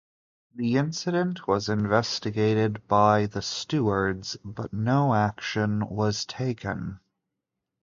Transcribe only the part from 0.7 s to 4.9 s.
incident was investigated by the stewards, but